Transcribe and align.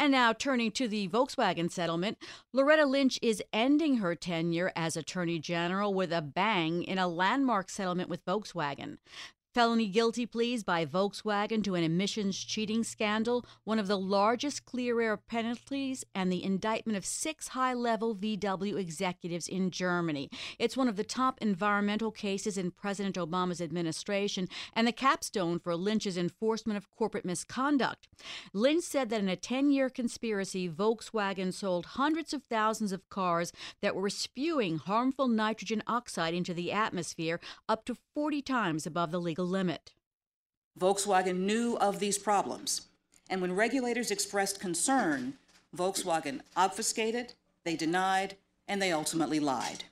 And 0.00 0.12
now, 0.12 0.32
turning 0.32 0.70
to 0.72 0.88
the 0.88 1.08
Volkswagen 1.08 1.70
settlement, 1.70 2.16
Loretta 2.54 2.86
Lynch 2.86 3.18
is 3.20 3.42
ending 3.52 3.98
her 3.98 4.14
tenure 4.14 4.72
as 4.74 4.96
Attorney 4.96 5.38
General 5.38 5.92
with 5.92 6.10
a 6.10 6.22
bang 6.22 6.82
in 6.84 6.96
a 6.96 7.06
landmark 7.06 7.68
settlement 7.68 8.08
with 8.08 8.24
Volkswagen. 8.24 8.96
Felony 9.52 9.88
guilty 9.88 10.26
pleas 10.26 10.62
by 10.62 10.86
Volkswagen 10.86 11.64
to 11.64 11.74
an 11.74 11.82
emissions 11.82 12.38
cheating 12.38 12.84
scandal, 12.84 13.44
one 13.64 13.80
of 13.80 13.88
the 13.88 13.98
largest 13.98 14.64
clear 14.64 15.00
air 15.00 15.16
penalties, 15.16 16.04
and 16.14 16.30
the 16.30 16.44
indictment 16.44 16.96
of 16.96 17.04
six 17.04 17.48
high 17.48 17.74
level 17.74 18.14
VW 18.14 18.78
executives 18.78 19.48
in 19.48 19.72
Germany. 19.72 20.30
It's 20.60 20.76
one 20.76 20.86
of 20.86 20.94
the 20.94 21.02
top 21.02 21.36
environmental 21.40 22.12
cases 22.12 22.56
in 22.56 22.70
President 22.70 23.16
Obama's 23.16 23.60
administration 23.60 24.48
and 24.72 24.86
the 24.86 24.92
capstone 24.92 25.58
for 25.58 25.74
Lynch's 25.74 26.16
enforcement 26.16 26.76
of 26.76 26.88
corporate 26.88 27.24
misconduct. 27.24 28.06
Lynch 28.54 28.84
said 28.84 29.10
that 29.10 29.20
in 29.20 29.28
a 29.28 29.34
10 29.34 29.72
year 29.72 29.90
conspiracy, 29.90 30.68
Volkswagen 30.68 31.52
sold 31.52 31.86
hundreds 31.86 32.32
of 32.32 32.44
thousands 32.44 32.92
of 32.92 33.08
cars 33.08 33.52
that 33.82 33.96
were 33.96 34.10
spewing 34.10 34.78
harmful 34.78 35.26
nitrogen 35.26 35.82
oxide 35.88 36.34
into 36.34 36.54
the 36.54 36.70
atmosphere 36.70 37.40
up 37.68 37.84
to 37.84 37.96
40 38.14 38.42
times 38.42 38.86
above 38.86 39.10
the 39.10 39.20
legal 39.20 39.39
legal 39.40 39.50
limit. 39.50 39.92
Volkswagen 40.78 41.40
knew 41.40 41.76
of 41.78 41.98
these 41.98 42.18
problems, 42.18 42.88
and 43.28 43.40
when 43.40 43.56
regulators 43.56 44.10
expressed 44.10 44.60
concern, 44.60 45.34
Volkswagen 45.76 46.40
obfuscated, 46.56 47.34
they 47.64 47.76
denied, 47.76 48.36
and 48.68 48.80
they 48.80 48.92
ultimately 48.92 49.40
lied. 49.40 49.84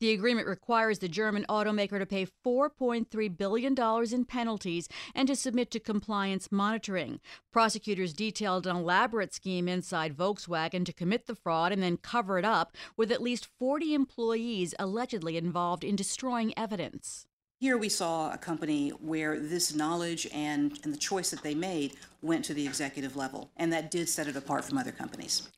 The 0.00 0.12
agreement 0.12 0.46
requires 0.46 1.00
the 1.00 1.08
German 1.08 1.44
automaker 1.48 1.98
to 1.98 2.06
pay 2.06 2.26
$4.3 2.46 3.36
billion 3.36 3.74
in 4.12 4.24
penalties 4.24 4.88
and 5.12 5.26
to 5.26 5.34
submit 5.34 5.72
to 5.72 5.80
compliance 5.80 6.52
monitoring. 6.52 7.18
Prosecutors 7.52 8.12
detailed 8.12 8.68
an 8.68 8.76
elaborate 8.76 9.34
scheme 9.34 9.66
inside 9.66 10.16
Volkswagen 10.16 10.84
to 10.84 10.92
commit 10.92 11.26
the 11.26 11.34
fraud 11.34 11.72
and 11.72 11.82
then 11.82 11.96
cover 11.96 12.38
it 12.38 12.44
up, 12.44 12.76
with 12.96 13.10
at 13.10 13.22
least 13.22 13.48
40 13.58 13.94
employees 13.94 14.72
allegedly 14.78 15.36
involved 15.36 15.82
in 15.82 15.96
destroying 15.96 16.54
evidence. 16.56 17.27
Here 17.60 17.76
we 17.76 17.88
saw 17.88 18.32
a 18.32 18.38
company 18.38 18.90
where 18.90 19.40
this 19.40 19.74
knowledge 19.74 20.28
and, 20.32 20.78
and 20.84 20.94
the 20.94 20.98
choice 20.98 21.30
that 21.30 21.42
they 21.42 21.56
made 21.56 21.96
went 22.22 22.44
to 22.44 22.54
the 22.54 22.64
executive 22.64 23.16
level, 23.16 23.50
and 23.56 23.72
that 23.72 23.90
did 23.90 24.08
set 24.08 24.28
it 24.28 24.36
apart 24.36 24.64
from 24.64 24.78
other 24.78 24.92
companies. 24.92 25.48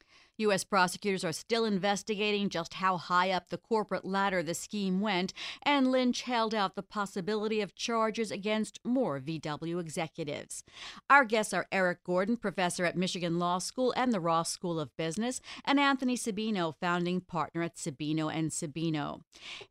U.S. 0.41 0.65
prosecutors 0.65 1.25
are 1.25 1.33
still 1.33 1.65
investigating 1.65 2.49
just 2.49 2.75
how 2.75 2.97
high 2.97 3.31
up 3.31 3.49
the 3.49 3.59
corporate 3.59 4.05
ladder 4.05 4.43
the 4.43 4.55
scheme 4.55 5.01
went, 5.01 5.33
and 5.63 5.91
Lynch 5.91 6.23
held 6.23 6.55
out 6.55 6.75
the 6.75 6.83
possibility 6.83 7.61
of 7.61 7.75
charges 7.75 8.31
against 8.31 8.81
more 8.85 9.21
VW 9.21 9.79
executives. 9.79 10.65
Our 11.11 11.25
guests 11.25 11.53
are 11.53 11.67
Erik 11.71 12.03
Gordon, 12.05 12.37
professor 12.37 12.85
at 12.85 12.97
Michigan 12.97 13.39
Law 13.39 13.59
School 13.59 13.93
and 13.97 14.13
the 14.13 14.21
Ross 14.21 14.51
School 14.51 14.81
of 14.81 14.97
Business, 14.97 15.41
and 15.65 15.79
Anthony 15.79 16.17
Sabino, 16.17 16.75
founding 16.81 17.21
partner 17.21 17.63
at 17.63 17.77
Sabino 17.77 18.33
and 18.33 18.51
Sabino. 18.51 19.21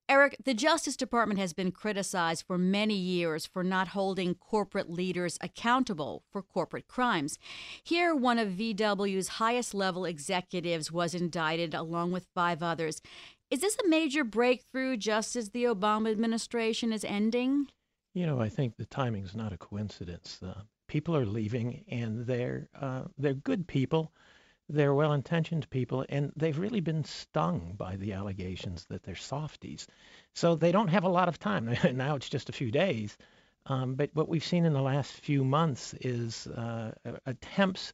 Erik, 0.08 0.38
the 0.44 0.54
Justice 0.54 0.96
Department 0.96 1.40
has 1.40 1.54
been 1.54 1.72
criticized 1.72 2.46
for 2.46 2.58
many 2.58 2.96
years 2.96 3.46
for 3.46 3.64
not 3.64 3.90
holding 3.90 4.36
corporate 4.36 4.90
leaders 4.90 5.38
accountable 5.42 6.24
for 6.32 6.42
corporate 6.42 6.88
crimes. 6.88 7.40
Here, 7.84 8.14
one 8.14 8.38
of 8.38 8.50
VW's 8.50 9.28
highest 9.40 9.74
level 9.74 10.06
executives 10.06 10.59
executives 10.60 10.92
was 10.92 11.14
indicted 11.16 11.74
along 11.74 12.12
with 12.12 12.28
five 12.36 12.62
others. 12.62 13.02
Is 13.50 13.62
this 13.62 13.78
a 13.84 13.88
major 13.88 14.24
breakthrough 14.24 14.98
just 14.98 15.36
as 15.36 15.50
the 15.50 15.64
Obama 15.64 16.12
administration 16.12 16.92
is 16.94 17.04
ending? 17.04 17.68
You 18.14 18.26
know, 18.26 18.40
I 18.40 18.50
think 18.50 18.76
the 18.76 18.86
timing's 18.86 19.36
not 19.36 19.54
a 19.54 19.58
coincidence. 19.58 20.40
Uh, 20.44 20.62
people 20.88 21.16
are 21.16 21.26
leaving, 21.26 21.84
and 21.90 22.26
they're 22.26 22.68
uh, 22.80 23.04
they're 23.18 23.34
good 23.34 23.68
people, 23.68 24.12
they're 24.68 24.94
well-intentioned 24.94 25.70
people, 25.70 26.06
and 26.10 26.32
they've 26.36 26.60
really 26.60 26.82
been 26.82 27.04
stung 27.04 27.76
by 27.78 27.96
the 27.96 28.14
allegations 28.14 28.86
that 28.90 29.04
they're 29.04 29.16
softies. 29.16 29.88
So 30.34 30.56
they 30.56 30.72
don't 30.72 30.90
have 30.90 31.06
a 31.06 31.10
lot 31.10 31.28
of 31.28 31.40
time. 31.40 31.76
now 31.94 32.16
it's 32.16 32.30
just 32.30 32.50
a 32.50 32.54
few 32.54 32.72
days. 32.72 33.18
Um, 33.66 33.96
but 33.96 34.10
what 34.14 34.30
we've 34.30 34.44
seen 34.44 34.66
in 34.66 34.74
the 34.74 34.82
last 34.82 35.12
few 35.12 35.44
months 35.44 35.94
is 36.02 36.48
uh, 36.48 36.92
attempts 37.26 37.94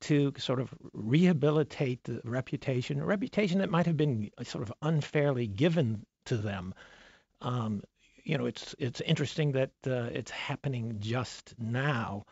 to 0.00 0.32
sort 0.38 0.60
of 0.60 0.72
rehabilitate 0.92 2.04
the 2.04 2.20
reputation, 2.24 3.00
a 3.00 3.06
reputation 3.06 3.58
that 3.60 3.70
might 3.70 3.86
have 3.86 3.96
been 3.96 4.30
sort 4.42 4.62
of 4.62 4.72
unfairly 4.82 5.46
given 5.46 6.04
to 6.26 6.36
them. 6.36 6.74
Um, 7.40 7.82
you 8.24 8.36
know, 8.36 8.46
it's 8.46 8.74
it's 8.78 9.00
interesting 9.00 9.52
that 9.52 9.70
uh, 9.86 10.10
it's 10.12 10.30
happening 10.30 10.96
just 10.98 11.54
now, 11.58 12.26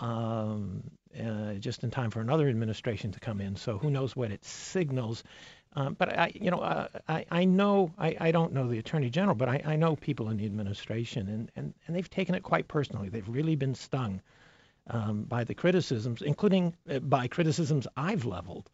um, 0.00 0.82
uh, 1.18 1.54
just 1.54 1.84
in 1.84 1.90
time 1.90 2.10
for 2.10 2.20
another 2.20 2.48
administration 2.48 3.12
to 3.12 3.20
come 3.20 3.40
in. 3.40 3.56
So 3.56 3.78
who 3.78 3.90
knows 3.90 4.16
what 4.16 4.30
it 4.30 4.44
signals? 4.44 5.22
Um, 5.74 5.94
but 5.98 6.18
I, 6.18 6.32
you 6.34 6.50
know, 6.50 6.60
uh, 6.60 6.88
I, 7.06 7.26
I 7.30 7.44
know 7.44 7.92
I, 7.98 8.16
I 8.18 8.30
don't 8.30 8.54
know 8.54 8.66
the 8.66 8.78
attorney 8.78 9.10
general, 9.10 9.34
but 9.34 9.48
I, 9.48 9.62
I 9.66 9.76
know 9.76 9.94
people 9.94 10.30
in 10.30 10.38
the 10.38 10.46
administration, 10.46 11.28
and, 11.28 11.52
and, 11.54 11.74
and 11.86 11.94
they've 11.94 12.08
taken 12.08 12.34
it 12.34 12.42
quite 12.42 12.66
personally. 12.66 13.10
They've 13.10 13.28
really 13.28 13.56
been 13.56 13.74
stung 13.74 14.22
um, 14.88 15.24
by 15.24 15.44
the 15.44 15.54
criticisms, 15.54 16.22
including 16.22 16.74
uh, 16.90 16.98
by 17.00 17.26
criticisms 17.28 17.86
I've 17.96 18.24
leveled. 18.24 18.70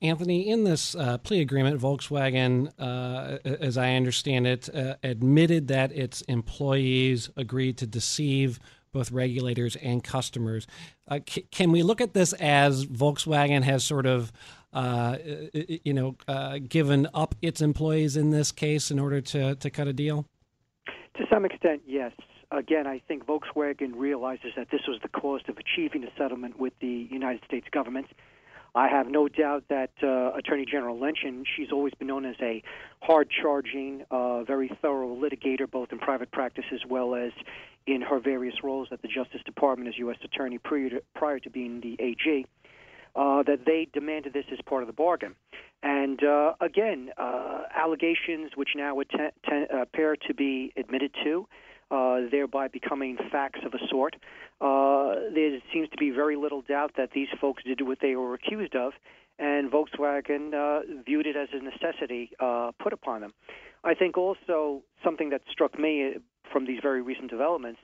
Anthony, 0.00 0.48
in 0.48 0.64
this 0.64 0.96
uh, 0.96 1.18
plea 1.18 1.40
agreement, 1.40 1.80
Volkswagen, 1.80 2.72
uh, 2.78 3.38
as 3.44 3.78
I 3.78 3.94
understand 3.94 4.48
it, 4.48 4.68
uh, 4.74 4.96
admitted 5.04 5.68
that 5.68 5.92
its 5.92 6.22
employees 6.22 7.30
agreed 7.36 7.76
to 7.78 7.86
deceive 7.86 8.58
both 8.92 9.12
regulators 9.12 9.76
and 9.76 10.02
customers. 10.02 10.66
Uh, 11.06 11.20
c- 11.26 11.46
can 11.52 11.70
we 11.70 11.84
look 11.84 12.00
at 12.00 12.14
this 12.14 12.32
as 12.34 12.84
Volkswagen 12.86 13.62
has 13.62 13.84
sort 13.84 14.06
of, 14.06 14.32
uh, 14.72 15.18
you 15.54 15.94
know, 15.94 16.16
uh, 16.26 16.58
given 16.68 17.06
up 17.14 17.36
its 17.40 17.60
employees 17.60 18.16
in 18.16 18.30
this 18.30 18.50
case 18.50 18.90
in 18.90 18.98
order 18.98 19.20
to, 19.20 19.54
to 19.54 19.70
cut 19.70 19.86
a 19.86 19.92
deal? 19.92 20.26
To 21.16 21.24
some 21.30 21.44
extent, 21.44 21.82
yes 21.86 22.12
again, 22.52 22.86
I 22.86 23.00
think 23.06 23.26
Volkswagen 23.26 23.92
realizes 23.96 24.52
that 24.56 24.68
this 24.70 24.82
was 24.86 24.98
the 25.02 25.08
cost 25.08 25.48
of 25.48 25.56
achieving 25.58 26.04
a 26.04 26.08
settlement 26.16 26.58
with 26.58 26.72
the 26.80 27.08
United 27.10 27.42
States 27.44 27.66
government. 27.70 28.06
I 28.74 28.88
have 28.88 29.06
no 29.06 29.28
doubt 29.28 29.64
that 29.68 29.90
uh, 30.02 30.32
Attorney 30.32 30.64
General 30.64 30.98
Lynch, 30.98 31.18
she's 31.56 31.70
always 31.70 31.92
been 31.94 32.08
known 32.08 32.24
as 32.24 32.36
a 32.40 32.62
hard 33.02 33.28
charging, 33.30 34.04
uh, 34.10 34.44
very 34.44 34.70
thorough 34.80 35.14
litigator, 35.14 35.70
both 35.70 35.92
in 35.92 35.98
private 35.98 36.30
practice 36.30 36.64
as 36.72 36.80
well 36.88 37.14
as 37.14 37.32
in 37.86 38.00
her 38.00 38.18
various 38.18 38.54
roles 38.62 38.88
at 38.90 39.02
the 39.02 39.08
Justice 39.08 39.42
Department 39.44 39.88
as 39.88 39.98
U.S. 39.98 40.16
Attorney 40.24 40.56
prior 40.56 40.88
to, 40.88 41.02
prior 41.14 41.38
to 41.40 41.50
being 41.50 41.80
the 41.80 41.96
AG. 42.02 42.46
Uh, 43.14 43.42
that 43.42 43.66
they 43.66 43.86
demanded 43.92 44.32
this 44.32 44.46
as 44.50 44.58
part 44.64 44.82
of 44.82 44.86
the 44.86 44.92
bargain. 44.94 45.34
And 45.82 46.24
uh, 46.24 46.54
again, 46.62 47.10
uh, 47.18 47.64
allegations 47.76 48.52
which 48.54 48.70
now 48.74 48.98
t- 49.02 49.18
appear 49.70 50.16
to 50.16 50.32
be 50.32 50.72
admitted 50.78 51.14
to, 51.22 51.46
uh, 51.92 52.20
thereby 52.30 52.68
becoming 52.68 53.18
facts 53.30 53.60
of 53.64 53.74
a 53.74 53.86
sort. 53.90 54.16
Uh, 54.60 55.30
there 55.34 55.58
seems 55.72 55.88
to 55.90 55.96
be 55.98 56.10
very 56.10 56.36
little 56.36 56.62
doubt 56.62 56.92
that 56.96 57.10
these 57.14 57.28
folks 57.40 57.62
did 57.64 57.80
what 57.86 57.98
they 58.00 58.16
were 58.16 58.34
accused 58.34 58.74
of, 58.74 58.92
and 59.38 59.70
Volkswagen 59.70 60.54
uh, 60.54 61.02
viewed 61.04 61.26
it 61.26 61.36
as 61.36 61.48
a 61.52 61.62
necessity 61.62 62.30
uh, 62.40 62.70
put 62.82 62.92
upon 62.92 63.20
them. 63.20 63.34
I 63.84 63.94
think 63.94 64.16
also 64.16 64.82
something 65.04 65.30
that 65.30 65.42
struck 65.50 65.78
me 65.78 66.14
from 66.50 66.66
these 66.66 66.78
very 66.82 67.02
recent 67.02 67.30
developments 67.30 67.80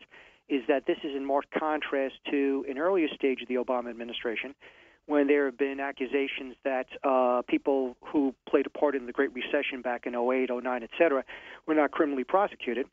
is 0.49 0.62
that 0.69 0.87
this 0.87 0.99
is 1.04 1.14
in 1.14 1.25
marked 1.25 1.50
contrast 1.50 2.14
to 2.31 2.64
an 2.69 2.78
earlier 2.78 3.08
stage 3.14 3.43
of 3.43 3.49
the 3.49 3.56
Obama 3.56 3.90
administration 3.90 4.54
when 5.06 5.26
there 5.26 5.46
have 5.46 5.56
been 5.56 5.81
accusations 5.81 6.54
that 6.64 6.87
uh, 7.02 7.40
people 7.49 7.96
who 8.04 8.34
played 8.49 8.66
a 8.66 8.70
part 8.70 8.94
in 8.94 9.06
the 9.06 9.12
Great 9.12 9.31
Recession 9.34 9.81
back 9.82 10.06
in 10.06 10.14
08, 10.14 10.50
09, 10.50 10.82
et 10.82 10.90
cetera, 10.99 11.25
were 11.66 11.75
not 11.75 11.90
criminally 11.90 12.25
prosecuted. 12.25 12.87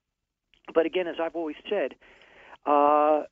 But 0.73 0.85
again, 0.85 1.07
as 1.07 1.15
I've 1.21 1.35
always 1.35 1.55
said, 1.69 1.95
uh, 2.65 3.23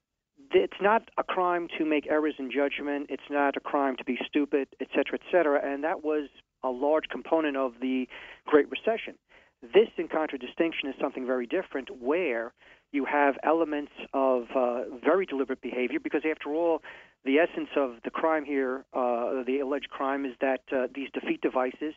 it's 0.52 0.82
not 0.82 1.10
a 1.18 1.24
crime 1.24 1.68
to 1.78 1.86
make 1.86 2.06
errors 2.08 2.36
in 2.38 2.52
judgment. 2.52 3.08
It's 3.10 3.30
not 3.30 3.58
a 3.58 3.60
crime 3.60 3.96
to 3.98 4.04
be 4.04 4.18
stupid, 4.28 4.68
et 4.80 4.88
cetera, 4.96 5.18
et 5.20 5.26
cetera. 5.32 5.60
And 5.64 5.84
that 5.84 6.04
was 6.04 6.30
a 6.64 6.70
large 6.70 7.08
component 7.10 7.58
of 7.58 7.74
the 7.82 8.08
Great 8.46 8.68
Recession. 8.70 9.16
This, 9.62 9.90
in 9.98 10.08
contradistinction, 10.10 10.90
is 10.90 10.96
something 11.00 11.26
very 11.26 11.48
different 11.48 11.90
where 12.02 12.54
you 12.92 13.06
have 13.06 13.36
elements 13.44 13.92
of 14.14 14.44
uh, 14.56 14.84
very 15.04 15.26
deliberate 15.26 15.62
behavior 15.62 16.00
because, 16.00 16.22
after 16.30 16.54
all, 16.54 16.82
The 17.26 17.40
essence 17.40 17.70
of 17.78 17.96
the 18.04 18.10
crime 18.10 18.44
here, 18.44 18.84
uh, 18.94 19.44
the 19.46 19.60
alleged 19.60 19.90
crime, 19.90 20.26
is 20.26 20.34
that 20.42 20.62
uh, 20.76 20.88
these 20.94 21.08
defeat 21.14 21.42
devices 21.42 21.94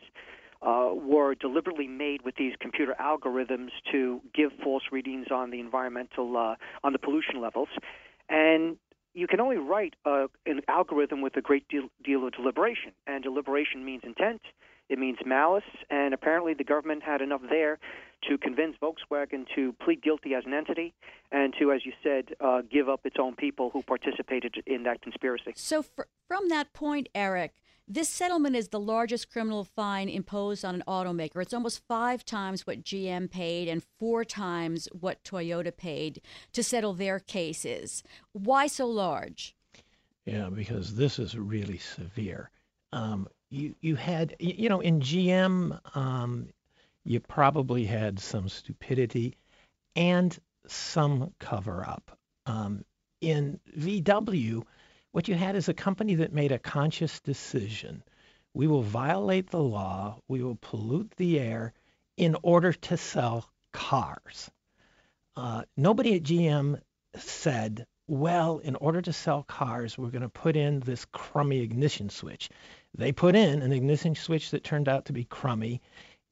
uh, 0.61 0.89
were 0.93 1.35
deliberately 1.35 1.87
made 1.87 2.21
with 2.23 2.35
these 2.35 2.53
computer 2.59 2.95
algorithms 2.99 3.69
to 3.91 4.21
give 4.33 4.51
false 4.63 4.83
readings 4.91 5.27
on 5.31 5.51
the 5.51 5.59
environmental, 5.59 6.37
uh, 6.37 6.55
on 6.83 6.93
the 6.93 6.99
pollution 6.99 7.41
levels, 7.41 7.69
and 8.29 8.77
you 9.13 9.27
can 9.27 9.39
only 9.39 9.57
write 9.57 9.95
uh, 10.05 10.27
an 10.45 10.61
algorithm 10.67 11.21
with 11.21 11.35
a 11.37 11.41
great 11.41 11.67
deal, 11.69 11.89
deal 12.03 12.25
of 12.25 12.33
deliberation, 12.33 12.91
and 13.07 13.23
deliberation 13.23 13.83
means 13.83 14.03
intent. 14.03 14.41
It 14.89 14.99
means 14.99 15.17
malice, 15.25 15.63
and 15.89 16.13
apparently 16.13 16.53
the 16.53 16.63
government 16.63 17.03
had 17.03 17.21
enough 17.21 17.41
there 17.49 17.77
to 18.29 18.37
convince 18.37 18.77
Volkswagen 18.81 19.45
to 19.55 19.73
plead 19.83 20.01
guilty 20.01 20.33
as 20.33 20.43
an 20.45 20.53
entity 20.53 20.93
and 21.31 21.53
to, 21.59 21.71
as 21.71 21.85
you 21.85 21.91
said, 22.01 22.35
uh, 22.39 22.61
give 22.71 22.87
up 22.87 23.05
its 23.05 23.17
own 23.19 23.35
people 23.35 23.69
who 23.71 23.81
participated 23.83 24.55
in 24.65 24.83
that 24.83 25.01
conspiracy. 25.01 25.51
So, 25.55 25.81
fr- 25.81 26.03
from 26.27 26.47
that 26.49 26.73
point, 26.73 27.09
Erik, 27.13 27.53
this 27.87 28.09
settlement 28.09 28.55
is 28.55 28.67
the 28.69 28.79
largest 28.79 29.31
criminal 29.31 29.63
fine 29.63 30.09
imposed 30.09 30.65
on 30.65 30.75
an 30.75 30.83
automaker. 30.87 31.41
It's 31.41 31.53
almost 31.53 31.85
five 31.87 32.25
times 32.25 32.67
what 32.67 32.83
GM 32.83 33.31
paid 33.31 33.67
and 33.67 33.81
four 33.97 34.25
times 34.25 34.89
what 34.91 35.23
Toyota 35.23 35.75
paid 35.75 36.21
to 36.53 36.63
settle 36.63 36.93
their 36.93 37.19
cases. 37.19 38.03
Why 38.33 38.67
so 38.67 38.87
large? 38.87 39.55
Yeah, 40.25 40.49
because 40.49 40.95
this 40.95 41.19
is 41.19 41.37
really 41.37 41.77
severe. 41.77 42.49
Um, 42.91 43.27
you 43.49 43.75
you 43.79 43.95
had 43.95 44.35
you 44.39 44.67
know 44.67 44.81
in 44.81 44.99
GM 44.99 45.79
um, 45.95 46.49
you 47.05 47.21
probably 47.21 47.85
had 47.85 48.19
some 48.19 48.49
stupidity 48.49 49.37
and 49.95 50.37
some 50.67 51.33
cover 51.39 51.87
up. 51.87 52.17
Um, 52.45 52.83
in 53.21 53.59
VW, 53.77 54.63
what 55.11 55.27
you 55.27 55.35
had 55.35 55.55
is 55.55 55.69
a 55.69 55.73
company 55.73 56.15
that 56.15 56.33
made 56.33 56.51
a 56.51 56.59
conscious 56.59 57.19
decision. 57.21 58.03
We 58.53 58.67
will 58.67 58.81
violate 58.81 59.49
the 59.49 59.61
law, 59.61 60.19
we 60.27 60.43
will 60.43 60.57
pollute 60.59 61.11
the 61.17 61.39
air 61.39 61.73
in 62.17 62.35
order 62.43 62.73
to 62.73 62.97
sell 62.97 63.49
cars. 63.71 64.49
Uh, 65.35 65.63
nobody 65.75 66.15
at 66.15 66.23
GM 66.23 66.81
said, 67.15 67.85
well, 68.07 68.59
in 68.59 68.75
order 68.75 69.01
to 69.01 69.13
sell 69.13 69.43
cars, 69.43 69.97
we're 69.97 70.09
going 70.09 70.21
to 70.21 70.29
put 70.29 70.55
in 70.55 70.79
this 70.79 71.05
crummy 71.05 71.59
ignition 71.59 72.09
switch. 72.09 72.49
They 72.95 73.11
put 73.11 73.35
in 73.35 73.61
an 73.61 73.71
ignition 73.71 74.15
switch 74.15 74.51
that 74.51 74.63
turned 74.63 74.89
out 74.89 75.05
to 75.05 75.13
be 75.13 75.25
crummy, 75.25 75.81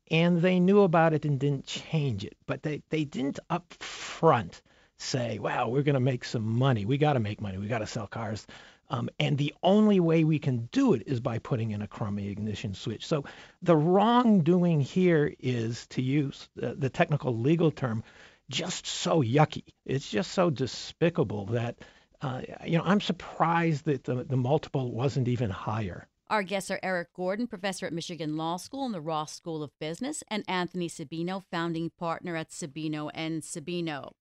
and 0.09 0.41
they 0.41 0.59
knew 0.59 0.81
about 0.81 1.13
it 1.13 1.25
and 1.25 1.39
didn't 1.39 1.65
change 1.65 2.23
it. 2.23 2.35
But 2.47 2.63
they, 2.63 2.81
they 2.89 3.03
didn't 3.03 3.39
up 3.49 3.73
front 3.73 4.61
say, 4.97 5.39
wow, 5.39 5.67
we're 5.69 5.83
going 5.83 5.95
to 5.95 5.99
make 5.99 6.23
some 6.23 6.57
money. 6.57 6.85
We 6.85 6.97
got 6.97 7.13
to 7.13 7.19
make 7.19 7.41
money. 7.41 7.57
We 7.57 7.67
got 7.67 7.79
to 7.79 7.87
sell 7.87 8.07
cars. 8.07 8.45
Um, 8.89 9.09
and 9.19 9.37
the 9.37 9.53
only 9.63 9.99
way 9.99 10.23
we 10.23 10.37
can 10.39 10.69
do 10.71 10.93
it 10.93 11.03
is 11.07 11.19
by 11.19 11.39
putting 11.39 11.71
in 11.71 11.81
a 11.81 11.87
crummy 11.87 12.29
ignition 12.29 12.75
switch. 12.75 13.05
So 13.05 13.25
the 13.61 13.75
wrongdoing 13.75 14.79
here 14.79 15.33
is, 15.39 15.87
to 15.87 16.01
use 16.01 16.47
the, 16.55 16.89
technical 16.89 17.35
legal 17.37 17.71
term, 17.71 18.03
just 18.49 18.85
so 18.85 19.23
yucky. 19.23 19.63
It's 19.85 20.09
just 20.09 20.31
so 20.31 20.51
despicable 20.51 21.47
that, 21.47 21.77
uh, 22.21 22.41
you 22.65 22.77
know, 22.77 22.83
I'm 22.85 23.01
surprised 23.01 23.85
that 23.85 24.03
the, 24.03 24.23
the 24.23 24.37
multiple 24.37 24.91
wasn't 24.91 25.27
even 25.27 25.49
higher. 25.49 26.07
Our 26.29 26.43
guests 26.43 26.71
are 26.71 26.79
Erik 26.81 27.13
Gordon, 27.13 27.47
professor 27.47 27.85
at 27.85 27.93
Michigan 27.93 28.37
Law 28.37 28.57
School 28.57 28.85
and 28.85 28.93
the 28.93 29.01
Ross 29.01 29.33
School 29.33 29.61
of 29.61 29.71
Business, 29.79 30.23
and 30.27 30.43
Anthony 30.47 30.89
Sabino, 30.89 31.43
founding 31.51 31.91
partner 31.99 32.35
at 32.35 32.49
Sabino 32.49 33.09
and 33.13 33.41
Sabino. 33.41 34.11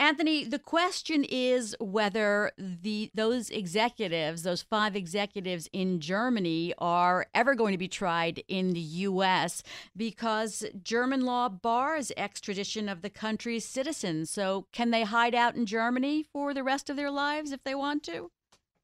Anthony, 0.00 0.44
the 0.44 0.60
question 0.60 1.24
is 1.24 1.74
whether 1.80 2.52
the 2.56 3.10
those 3.14 3.50
executives, 3.50 4.44
those 4.44 4.62
five 4.62 4.94
executives 4.94 5.68
in 5.72 5.98
Germany, 5.98 6.72
are 6.78 7.26
ever 7.34 7.56
going 7.56 7.72
to 7.72 7.78
be 7.78 7.88
tried 7.88 8.44
in 8.46 8.74
the 8.74 8.80
U.S. 8.80 9.64
because 9.96 10.64
German 10.84 11.22
law 11.22 11.48
bars 11.48 12.12
extradition 12.16 12.88
of 12.88 13.02
the 13.02 13.10
country's 13.10 13.64
citizens. 13.64 14.30
So, 14.30 14.66
can 14.72 14.92
they 14.92 15.02
hide 15.02 15.34
out 15.34 15.56
in 15.56 15.66
Germany 15.66 16.24
for 16.32 16.54
the 16.54 16.62
rest 16.62 16.88
of 16.88 16.96
their 16.96 17.10
lives 17.10 17.50
if 17.50 17.64
they 17.64 17.74
want 17.74 18.04
to? 18.04 18.30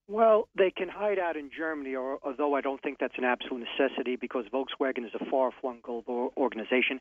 Well, 0.06 0.48
they 0.56 0.70
can 0.70 0.90
hide 0.90 1.18
out 1.18 1.34
in 1.34 1.50
Germany, 1.56 1.94
or, 1.94 2.18
although 2.22 2.54
I 2.54 2.60
don't 2.60 2.82
think 2.82 2.98
that's 2.98 3.16
an 3.16 3.24
absolute 3.24 3.64
necessity 3.78 4.16
because 4.16 4.44
Volkswagen 4.52 5.06
is 5.06 5.12
a 5.18 5.24
far 5.30 5.50
flung 5.62 5.78
global 5.82 6.30
organization. 6.36 7.00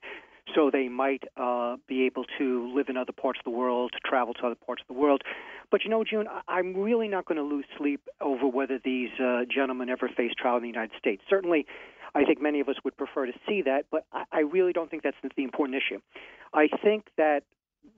So 0.56 0.70
they 0.72 0.88
might 0.88 1.24
uh, 1.36 1.76
be 1.86 2.06
able 2.06 2.24
to 2.38 2.74
live 2.74 2.88
in 2.88 2.96
other 2.96 3.12
parts 3.12 3.40
of 3.40 3.44
the 3.44 3.58
world, 3.58 3.92
travel 4.06 4.34
to 4.36 4.46
other 4.46 4.56
parts 4.56 4.84
of 4.88 4.94
the 4.94 5.00
world. 5.00 5.22
But 5.70 5.84
you 5.84 5.90
know, 5.90 6.06
June, 6.06 6.28
I'm 6.48 6.76
really 6.78 7.10
not 7.10 7.26
going 7.26 7.38
to 7.38 7.44
lose 7.44 7.66
sleep 7.78 8.08
over 8.22 8.48
whether 8.48 8.80
these 8.84 9.10
uh, 9.20 9.42
gentlemen 9.54 9.90
ever 9.90 10.08
face 10.08 10.32
trial 10.38 10.56
in 10.58 10.64
the 10.64 10.70
United 10.70 10.92
States. 10.98 11.24
Certainly, 11.30 11.66
I 12.16 12.24
think 12.24 12.42
many 12.42 12.62
of 12.62 12.70
us 12.70 12.76
would 12.86 12.96
prefer 12.96 13.26
to 13.26 13.34
see 13.48 13.64
that, 13.64 13.86
but 13.92 14.06
I, 14.14 14.24
I 14.32 14.40
really 14.42 14.72
don't 14.72 14.90
think 14.90 15.04
that's 15.04 15.18
the 15.36 15.44
important 15.44 15.78
issue. 15.78 16.00
I 16.54 16.68
think 16.82 17.08
that 17.18 17.44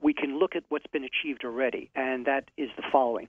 we 0.02 0.14
can 0.14 0.38
look 0.38 0.56
at 0.56 0.64
what's 0.68 0.86
been 0.88 1.04
achieved 1.04 1.44
already, 1.44 1.90
and 1.94 2.26
that 2.26 2.50
is 2.56 2.70
the 2.76 2.82
following. 2.90 3.28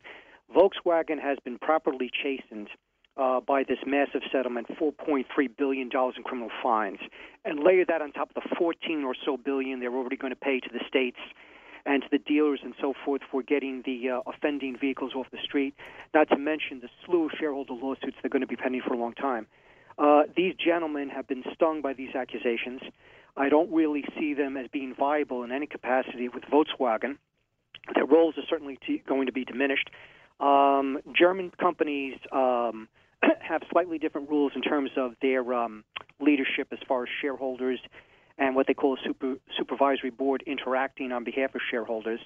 Volkswagen 0.54 1.22
has 1.22 1.38
been 1.44 1.58
properly 1.58 2.10
chastened 2.12 2.70
uh, 3.18 3.40
by 3.40 3.64
this 3.64 3.80
massive 3.86 4.22
settlement, 4.32 4.68
$4.3 4.80 5.26
billion 5.58 5.90
in 5.92 6.24
criminal 6.24 6.50
fines, 6.62 7.00
and 7.46 7.60
layer 7.60 7.86
that 7.86 8.02
on 8.02 8.12
top 8.12 8.30
of 8.36 8.44
the 8.44 8.56
14 8.58 9.04
or 9.04 9.16
so 9.26 9.38
billion 9.38 9.80
they're 9.80 9.94
already 9.94 10.18
going 10.18 10.32
to 10.32 10.40
pay 10.40 10.60
to 10.60 10.70
the 10.72 10.82
states 10.88 11.18
and 11.86 12.04
to 12.04 12.08
the 12.12 12.20
dealers 12.20 12.60
and 12.64 12.74
so 12.82 12.94
forth 13.06 13.22
for 13.32 13.42
getting 13.42 13.82
the 13.86 14.10
uh, 14.10 14.20
offending 14.30 14.78
vehicles 14.80 15.14
off 15.16 15.26
the 15.32 15.38
street, 15.44 15.74
not 16.14 16.30
to 16.30 16.38
mention 16.38 16.82
the 16.82 16.90
slew 17.06 17.26
of 17.26 17.32
shareholder 17.40 17.74
lawsuits 17.74 18.18
they're 18.22 18.30
going 18.30 18.42
to 18.42 18.48
be 18.48 18.58
pending 18.58 18.82
for 18.86 18.94
a 18.94 18.98
long 18.98 19.14
time. 19.14 19.48
Uh, 19.98 20.24
these 20.36 20.54
gentlemen 20.54 21.10
have 21.10 21.28
been 21.28 21.44
stung 21.54 21.82
by 21.82 21.94
these 21.94 22.14
accusations. 22.14 22.82
I 23.36 23.50
don't 23.50 23.72
really 23.72 24.04
see 24.20 24.34
them 24.34 24.58
as 24.58 24.68
being 24.72 24.94
viable 24.98 25.44
in 25.44 25.52
any 25.52 25.66
capacity 25.66 26.28
with 26.30 26.44
Volkswagen. 26.44 27.18
Their 27.96 28.06
roles 28.06 28.38
are 28.38 28.44
certainly 28.50 28.78
t- 28.86 29.02
going 29.08 29.26
to 29.28 29.32
be 29.32 29.46
diminished. 29.46 29.90
Um, 30.40 31.00
German 31.18 31.52
companies 31.60 32.18
um, 32.32 32.88
have 33.40 33.62
slightly 33.72 33.98
different 33.98 34.30
rules 34.30 34.52
in 34.56 34.62
terms 34.62 34.92
of 34.96 35.14
their 35.22 35.54
um, 35.54 35.84
leadership 36.20 36.68
as 36.72 36.80
far 36.88 37.04
as 37.04 37.10
shareholders 37.22 37.80
and 38.38 38.56
what 38.56 38.68
they 38.68 38.74
call 38.74 38.94
a 38.94 38.98
super, 39.04 39.36
supervisory 39.58 40.12
board 40.12 40.44
interacting 40.46 41.12
on 41.12 41.24
behalf 41.24 41.56
of 41.56 41.62
shareholders. 41.70 42.20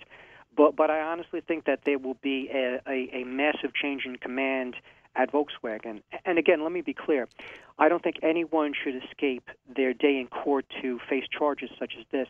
But, 0.56 0.76
but 0.76 0.90
I 0.90 1.00
honestly 1.00 1.42
think 1.42 1.66
that 1.66 1.82
there 1.86 1.98
will 1.98 2.18
be 2.22 2.50
a, 2.54 2.82
a, 2.88 3.22
a 3.22 3.24
massive 3.24 3.74
change 3.74 4.04
in 4.06 4.18
command 4.18 4.76
at 5.16 5.32
Volkswagen. 5.32 6.02
And 6.26 6.38
again, 6.38 6.64
let 6.64 6.72
me 6.72 6.82
be 6.82 6.94
clear. 6.94 7.28
I 7.80 7.90
don't 7.90 8.04
think 8.04 8.18
anyone 8.22 8.74
should 8.84 8.96
escape 9.04 9.50
their 9.74 9.94
day 9.94 10.20
in 10.20 10.28
court 10.28 10.66
to 10.82 11.00
face 11.10 11.26
charges 11.38 11.70
such 11.80 11.94
as 11.98 12.06
this. 12.12 12.28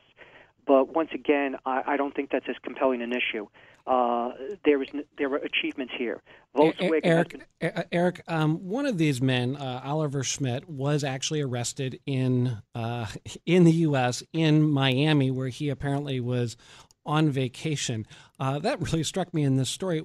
But 0.67 0.93
once 0.93 1.09
again, 1.13 1.57
I, 1.65 1.81
I 1.87 1.97
don't 1.97 2.15
think 2.15 2.29
that's 2.31 2.45
as 2.47 2.55
compelling 2.63 3.01
an 3.01 3.11
issue. 3.11 3.47
Uh, 3.87 4.31
there 4.63 4.81
is 4.81 4.89
there 5.17 5.29
were 5.29 5.37
achievements 5.37 5.93
here. 5.97 6.21
Volkswagen 6.55 7.01
Erik, 7.03 7.45
been... 7.59 7.83
Erik, 7.91 8.21
um, 8.27 8.57
one 8.67 8.85
of 8.85 8.97
these 8.97 9.21
men, 9.21 9.55
uh, 9.55 9.81
Oliver 9.83 10.23
Schmidt, 10.23 10.69
was 10.69 11.03
actually 11.03 11.41
arrested 11.41 11.99
in 12.05 12.57
uh, 12.75 13.07
in 13.45 13.63
the 13.63 13.71
U.S. 13.71 14.23
in 14.33 14.69
Miami, 14.69 15.31
where 15.31 15.49
he 15.49 15.69
apparently 15.69 16.19
was 16.19 16.57
on 17.05 17.29
vacation. 17.29 18.05
Uh, 18.39 18.59
that 18.59 18.81
really 18.81 19.03
struck 19.03 19.33
me 19.33 19.43
in 19.43 19.57
this 19.57 19.69
story. 19.69 20.01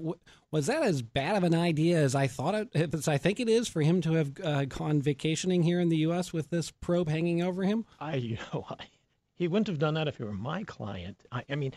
Was 0.50 0.66
that 0.66 0.82
as 0.82 1.02
bad 1.02 1.36
of 1.36 1.44
an 1.44 1.54
idea 1.54 1.98
as 1.98 2.14
I 2.14 2.26
thought 2.26 2.54
it? 2.54 2.94
As 2.94 3.08
I 3.08 3.18
think 3.18 3.40
it 3.40 3.48
is 3.48 3.68
for 3.68 3.82
him 3.82 4.00
to 4.02 4.12
have 4.12 4.32
uh, 4.42 4.64
gone 4.64 5.02
vacationing 5.02 5.62
here 5.62 5.80
in 5.80 5.88
the 5.88 5.98
U.S. 5.98 6.32
with 6.32 6.50
this 6.50 6.70
probe 6.70 7.08
hanging 7.08 7.42
over 7.42 7.64
him. 7.64 7.84
I, 8.00 8.14
you 8.16 8.38
know, 8.52 8.64
I, 8.70 8.86
he 9.34 9.48
wouldn't 9.48 9.66
have 9.66 9.78
done 9.78 9.94
that 9.94 10.08
if 10.08 10.16
he 10.16 10.24
were 10.24 10.32
my 10.32 10.64
client. 10.64 11.22
I, 11.30 11.44
I 11.50 11.54
mean, 11.56 11.74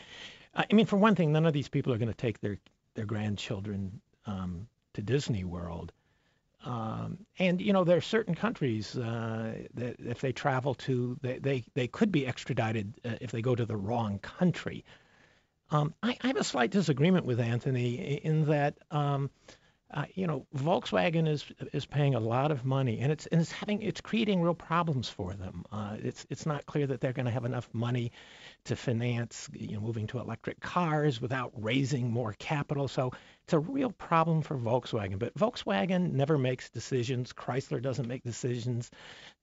I 0.54 0.74
mean, 0.74 0.86
for 0.86 0.98
one 0.98 1.16
thing, 1.16 1.32
none 1.32 1.46
of 1.46 1.54
these 1.54 1.70
people 1.70 1.94
are 1.94 1.98
going 1.98 2.12
to 2.12 2.18
take 2.18 2.42
their 2.42 2.58
their 2.96 3.06
grandchildren 3.06 4.02
um, 4.26 4.68
to 4.94 5.02
Disney 5.02 5.44
World. 5.44 5.92
Um, 6.66 7.26
and 7.38 7.62
you 7.62 7.72
know, 7.72 7.86
there 7.86 7.98
are 7.98 8.02
certain 8.02 8.36
countries 8.36 8.98
uh, 8.98 9.54
that 9.76 9.96
if 10.00 10.20
they 10.20 10.34
travel 10.34 10.74
to, 10.76 11.18
they 11.22 11.40
they, 11.40 11.64
they 11.74 11.88
could 11.88 12.12
be 12.12 12.28
extradited 12.28 13.00
uh, 13.06 13.16
if 13.22 13.32
they 13.32 13.42
go 13.42 13.56
to 13.56 13.66
the 13.66 13.78
wrong 13.78 14.20
country. 14.20 14.84
Um, 15.72 15.94
I, 16.02 16.18
I, 16.22 16.28
have 16.28 16.38
a 16.38 16.44
slight 16.44 16.72
disagreement 16.72 17.26
with 17.26 17.40
Anthony 17.40 18.16
in 18.16 18.46
that 18.46 18.76
um, 18.90 19.30
uh, 19.92 20.06
you 20.14 20.28
know, 20.28 20.46
Volkswagen 20.56 21.28
is 21.28 21.46
is 21.74 21.86
paying 21.86 22.14
a 22.14 22.20
lot 22.20 22.52
of 22.52 22.64
money, 22.64 23.00
and 23.00 23.12
it's 23.12 23.26
and 23.28 23.42
it's 23.42 23.52
having 23.52 23.82
it's 23.82 24.02
creating 24.02 24.42
real 24.42 24.54
problems 24.54 25.10
for 25.10 25.34
them. 25.34 25.66
Uh, 25.72 25.98
it's 26.00 26.28
it's 26.30 26.46
not 26.46 26.66
clear 26.68 26.86
that 26.86 27.02
they're 27.02 27.14
going 27.14 27.26
to 27.26 27.32
have 27.32 27.46
enough 27.46 27.68
money 27.74 28.12
to 28.66 28.76
finance, 28.76 29.50
you 29.54 29.74
know, 29.74 29.80
moving 29.82 30.06
to 30.08 30.20
electric 30.20 30.60
cars 30.60 31.20
without 31.20 31.52
raising 31.56 32.12
more 32.12 32.36
capital. 32.38 32.88
So 32.88 33.12
it's 33.44 33.54
a 33.54 33.60
real 33.60 33.92
problem 33.92 34.44
for 34.44 34.58
Volkswagen. 34.58 35.18
But 35.18 35.34
Volkswagen 35.34 36.12
never 36.12 36.38
makes 36.38 36.70
decisions. 36.70 37.34
Chrysler 37.34 37.82
doesn't 37.82 38.08
make 38.08 38.24
decisions. 38.24 38.92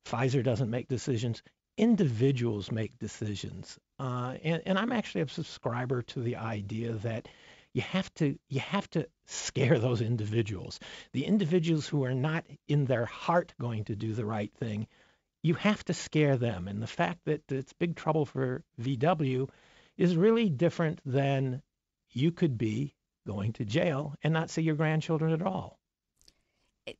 Pfizer 0.06 0.44
doesn't 0.44 0.70
make 0.70 0.86
decisions. 0.86 1.42
Individuals 1.76 2.70
make 2.70 2.96
decisions. 3.00 3.78
Uh, 3.98 4.34
and, 4.44 4.62
and 4.64 4.78
I'm 4.78 4.92
actually 4.92 5.22
a 5.22 5.28
subscriber 5.28 6.02
to 6.02 6.20
the 6.20 6.36
idea 6.36 6.92
that 6.92 7.28
you 7.76 7.82
have 7.82 8.12
to 8.14 8.38
you 8.48 8.60
have 8.60 8.88
to 8.88 9.06
scare 9.26 9.78
those 9.78 10.00
individuals. 10.00 10.80
The 11.12 11.26
individuals 11.26 11.86
who 11.86 12.06
are 12.06 12.14
not 12.14 12.46
in 12.68 12.86
their 12.86 13.04
heart 13.04 13.52
going 13.60 13.84
to 13.84 13.94
do 13.94 14.14
the 14.14 14.24
right 14.24 14.50
thing, 14.54 14.86
you 15.42 15.52
have 15.52 15.84
to 15.84 15.92
scare 15.92 16.38
them. 16.38 16.68
And 16.68 16.82
the 16.82 16.86
fact 16.86 17.26
that 17.26 17.52
it's 17.52 17.74
big 17.74 17.94
trouble 17.94 18.24
for 18.24 18.64
VW 18.80 19.50
is 19.98 20.16
really 20.16 20.48
different 20.48 21.02
than 21.04 21.60
you 22.12 22.32
could 22.32 22.56
be 22.56 22.94
going 23.26 23.52
to 23.52 23.66
jail 23.66 24.14
and 24.22 24.32
not 24.32 24.48
see 24.48 24.62
your 24.62 24.76
grandchildren 24.76 25.34
at 25.34 25.42
all. 25.42 25.78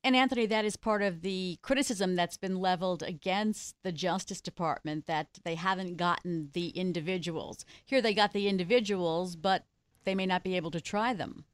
And 0.04 0.14
Anthony, 0.14 0.44
that 0.44 0.66
is 0.66 0.76
part 0.76 1.00
of 1.00 1.22
the 1.22 1.58
criticism 1.62 2.16
that's 2.16 2.36
been 2.36 2.58
leveled 2.58 3.02
against 3.02 3.76
the 3.82 3.92
Justice 3.92 4.42
Department 4.42 5.06
that 5.06 5.38
they 5.42 5.54
haven't 5.54 5.96
gotten 5.96 6.50
the 6.52 6.68
individuals. 6.70 7.64
Here 7.86 8.02
they 8.02 8.12
got 8.12 8.34
the 8.34 8.48
individuals, 8.48 9.36
but 9.36 9.64
they 10.06 10.14
may 10.14 10.24
not 10.24 10.42
be 10.42 10.56
able 10.56 10.70
to 10.70 10.80
try 10.80 11.12
them. 11.12 11.44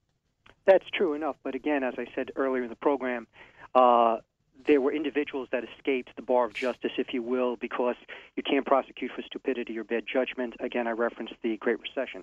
That's 0.64 0.85
true 0.94 1.14
enough. 1.14 1.37
But 1.42 1.56
again, 1.56 1.82
as 1.82 1.94
I 1.99 2.06
said 2.14 2.30
earlier 2.37 2.62
in 2.62 2.71
the 2.71 2.76
program, 2.76 3.26
uh, 3.75 4.18
there 4.64 4.80
were 4.80 4.92
individuals 4.92 5.49
that 5.50 5.64
escaped 5.64 6.11
the 6.14 6.23
bar 6.23 6.44
of 6.44 6.54
justice, 6.54 6.92
if 6.97 7.12
you 7.12 7.23
will, 7.23 7.56
because 7.56 7.97
you 8.37 8.44
can't 8.44 8.64
prosecute 8.64 9.11
for 9.11 9.23
stupidity 9.23 9.76
or 9.76 9.82
bad 9.82 10.04
judgment. 10.06 10.54
Again, 10.61 10.87
I 10.87 10.92
referenced 10.92 11.35
the 11.42 11.56
Great 11.56 11.78
Recession. 11.80 12.23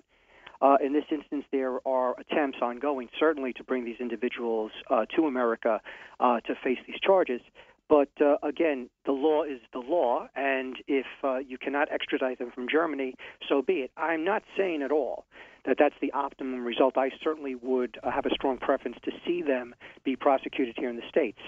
Uh, 0.62 0.76
in 0.82 0.92
this 0.92 1.04
instance, 1.10 1.44
there 1.52 1.86
are 1.86 2.18
attempts 2.18 2.58
ongoing, 2.62 3.08
certainly, 3.18 3.52
to 3.54 3.64
bring 3.64 3.84
these 3.84 3.96
individuals 3.98 4.70
uh, 4.90 5.06
to 5.16 5.26
America 5.26 5.80
uh, 6.18 6.40
to 6.40 6.54
face 6.62 6.78
these 6.86 7.00
charges. 7.00 7.40
But 7.88 8.10
uh, 8.20 8.36
again, 8.42 8.88
the 9.04 9.12
law 9.12 9.42
is 9.42 9.58
the 9.72 9.80
law, 9.80 10.28
and 10.36 10.76
if 10.86 11.06
uh, 11.24 11.38
you 11.38 11.58
cannot 11.58 11.90
extradite 11.90 12.38
them 12.38 12.52
from 12.54 12.68
Germany, 12.68 13.16
so 13.48 13.62
be 13.62 13.80
it. 13.80 13.90
I'm 13.96 14.24
not 14.24 14.44
saying 14.56 14.82
at 14.82 14.92
all 14.92 15.24
that 15.64 15.76
that's 15.78 15.94
the 16.00 16.12
optimum 16.12 16.64
result. 16.64 16.96
I 16.96 17.10
certainly 17.22 17.54
would 17.54 17.98
uh, 18.02 18.10
have 18.10 18.26
a 18.26 18.30
strong 18.30 18.58
preference 18.58 18.96
to 19.04 19.10
see 19.26 19.42
them 19.42 19.74
be 20.04 20.16
prosecuted 20.16 20.74
here 20.78 20.88
in 20.88 20.96
the 20.96 21.08
States. 21.08 21.38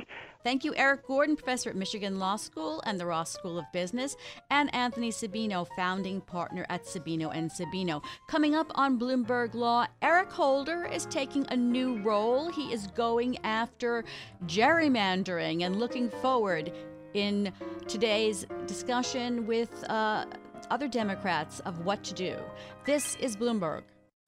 Thank 0.45 0.65
you, 0.65 0.75
Erik 0.75 1.07
Gordon, 1.07 1.37
professor 1.37 1.71
at 1.71 1.77
Michigan 1.77 2.19
Law 2.19 2.37
School 2.37 2.83
and 2.85 2.99
the 2.99 3.07
Ross 3.07 3.33
School 3.33 3.59
of 3.59 3.65
Business, 3.73 4.17
and 4.51 4.75
Anthony 4.75 5.11
Sabino, 5.11 5.67
founding 5.77 6.21
partner 6.21 6.67
at 6.69 6.85
Sabino 6.85 7.31
and 7.35 7.51
Sabino. 7.51 8.03
Coming 8.29 8.55
up 8.55 8.71
on 8.75 8.99
Bloomberg 8.99 9.55
Law, 9.55 9.87
Eric 10.03 10.31
Holder 10.33 10.85
is 10.85 11.07
taking 11.07 11.47
a 11.51 11.57
new 11.57 11.99
role. 12.03 12.51
He 12.51 12.73
is 12.73 12.89
going 12.89 13.39
after 13.45 14.05
gerrymandering 14.47 15.63
and 15.63 15.79
looking 15.79 16.11
forward 16.11 16.73
in 17.15 17.53
today's 17.87 18.47
discussion 18.67 19.47
with 19.47 19.85
uh, 19.89 20.25
other 20.71 20.89
Democrats 20.89 21.61
of 21.61 21.85
what 21.85 22.03
to 22.05 22.15
do. 22.15 22.37
This 22.85 23.17
is 23.17 23.37
Bloomberg. 23.37 23.83